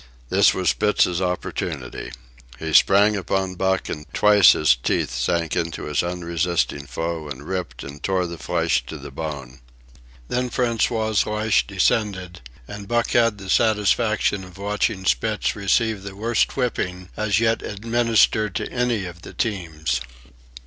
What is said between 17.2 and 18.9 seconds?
yet administered to